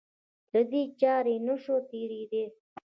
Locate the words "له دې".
0.53-0.81